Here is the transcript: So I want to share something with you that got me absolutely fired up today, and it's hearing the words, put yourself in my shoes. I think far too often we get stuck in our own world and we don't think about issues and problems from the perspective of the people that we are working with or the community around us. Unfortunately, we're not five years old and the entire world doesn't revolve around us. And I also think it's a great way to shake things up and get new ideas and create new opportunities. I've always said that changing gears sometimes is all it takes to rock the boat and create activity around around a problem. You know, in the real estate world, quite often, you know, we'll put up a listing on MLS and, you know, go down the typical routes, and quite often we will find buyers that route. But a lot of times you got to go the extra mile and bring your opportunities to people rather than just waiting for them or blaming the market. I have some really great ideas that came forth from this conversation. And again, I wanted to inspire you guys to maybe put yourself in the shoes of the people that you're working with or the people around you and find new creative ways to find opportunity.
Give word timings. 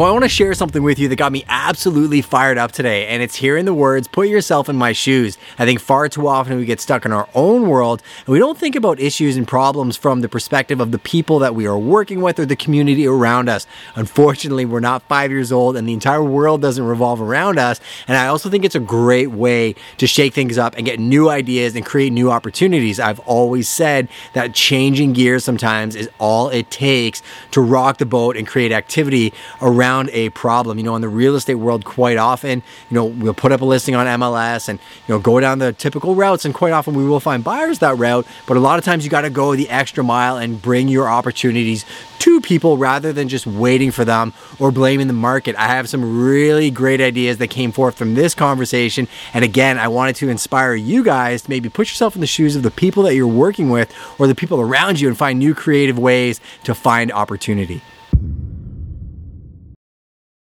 So 0.00 0.04
I 0.04 0.12
want 0.12 0.24
to 0.24 0.30
share 0.30 0.54
something 0.54 0.82
with 0.82 0.98
you 0.98 1.08
that 1.08 1.16
got 1.16 1.30
me 1.30 1.44
absolutely 1.46 2.22
fired 2.22 2.56
up 2.56 2.72
today, 2.72 3.08
and 3.08 3.22
it's 3.22 3.36
hearing 3.36 3.66
the 3.66 3.74
words, 3.74 4.08
put 4.08 4.28
yourself 4.28 4.70
in 4.70 4.76
my 4.76 4.92
shoes. 4.92 5.36
I 5.58 5.66
think 5.66 5.78
far 5.78 6.08
too 6.08 6.26
often 6.26 6.56
we 6.56 6.64
get 6.64 6.80
stuck 6.80 7.04
in 7.04 7.12
our 7.12 7.28
own 7.34 7.68
world 7.68 8.02
and 8.20 8.28
we 8.28 8.38
don't 8.38 8.56
think 8.56 8.74
about 8.74 8.98
issues 8.98 9.36
and 9.36 9.46
problems 9.46 9.98
from 9.98 10.22
the 10.22 10.28
perspective 10.30 10.80
of 10.80 10.90
the 10.90 10.98
people 10.98 11.38
that 11.40 11.54
we 11.54 11.66
are 11.66 11.76
working 11.76 12.22
with 12.22 12.38
or 12.38 12.46
the 12.46 12.56
community 12.56 13.06
around 13.06 13.50
us. 13.50 13.66
Unfortunately, 13.94 14.64
we're 14.64 14.80
not 14.80 15.02
five 15.02 15.30
years 15.30 15.52
old 15.52 15.76
and 15.76 15.86
the 15.86 15.92
entire 15.92 16.24
world 16.24 16.62
doesn't 16.62 16.86
revolve 16.86 17.20
around 17.20 17.58
us. 17.58 17.78
And 18.08 18.16
I 18.16 18.28
also 18.28 18.48
think 18.48 18.64
it's 18.64 18.74
a 18.74 18.80
great 18.80 19.32
way 19.32 19.74
to 19.98 20.06
shake 20.06 20.32
things 20.32 20.56
up 20.56 20.76
and 20.78 20.86
get 20.86 20.98
new 20.98 21.28
ideas 21.28 21.76
and 21.76 21.84
create 21.84 22.14
new 22.14 22.30
opportunities. 22.30 22.98
I've 22.98 23.20
always 23.20 23.68
said 23.68 24.08
that 24.32 24.54
changing 24.54 25.12
gears 25.12 25.44
sometimes 25.44 25.94
is 25.94 26.08
all 26.18 26.48
it 26.48 26.70
takes 26.70 27.20
to 27.50 27.60
rock 27.60 27.98
the 27.98 28.06
boat 28.06 28.38
and 28.38 28.46
create 28.46 28.72
activity 28.72 29.34
around 29.60 29.89
around 29.90 30.10
a 30.12 30.30
problem. 30.30 30.78
You 30.78 30.84
know, 30.84 30.94
in 30.94 31.02
the 31.02 31.08
real 31.08 31.34
estate 31.34 31.56
world, 31.56 31.84
quite 31.84 32.16
often, 32.16 32.62
you 32.90 32.94
know, 32.94 33.04
we'll 33.04 33.34
put 33.34 33.52
up 33.52 33.60
a 33.60 33.64
listing 33.64 33.94
on 33.94 34.06
MLS 34.06 34.68
and, 34.68 34.78
you 35.08 35.14
know, 35.14 35.18
go 35.18 35.40
down 35.40 35.58
the 35.58 35.72
typical 35.72 36.14
routes, 36.14 36.44
and 36.44 36.54
quite 36.54 36.72
often 36.72 36.94
we 36.94 37.04
will 37.04 37.20
find 37.20 37.42
buyers 37.42 37.80
that 37.80 37.98
route. 37.98 38.26
But 38.46 38.56
a 38.56 38.60
lot 38.60 38.78
of 38.78 38.84
times 38.84 39.04
you 39.04 39.10
got 39.10 39.22
to 39.22 39.30
go 39.30 39.56
the 39.56 39.68
extra 39.68 40.04
mile 40.04 40.36
and 40.36 40.62
bring 40.62 40.88
your 40.88 41.08
opportunities 41.08 41.84
to 42.20 42.40
people 42.40 42.76
rather 42.76 43.12
than 43.12 43.28
just 43.28 43.46
waiting 43.46 43.90
for 43.90 44.04
them 44.04 44.32
or 44.58 44.70
blaming 44.70 45.06
the 45.06 45.12
market. 45.12 45.56
I 45.56 45.68
have 45.68 45.88
some 45.88 46.22
really 46.22 46.70
great 46.70 47.00
ideas 47.00 47.38
that 47.38 47.48
came 47.48 47.72
forth 47.72 47.96
from 47.96 48.14
this 48.14 48.34
conversation. 48.34 49.08
And 49.32 49.44
again, 49.44 49.78
I 49.78 49.88
wanted 49.88 50.16
to 50.16 50.28
inspire 50.28 50.74
you 50.74 51.02
guys 51.02 51.42
to 51.42 51.50
maybe 51.50 51.68
put 51.68 51.88
yourself 51.88 52.14
in 52.14 52.20
the 52.20 52.26
shoes 52.26 52.56
of 52.56 52.62
the 52.62 52.70
people 52.70 53.02
that 53.04 53.14
you're 53.14 53.26
working 53.26 53.70
with 53.70 53.92
or 54.18 54.26
the 54.26 54.34
people 54.34 54.60
around 54.60 55.00
you 55.00 55.08
and 55.08 55.16
find 55.16 55.38
new 55.38 55.54
creative 55.54 55.98
ways 55.98 56.40
to 56.64 56.74
find 56.74 57.10
opportunity. 57.10 57.80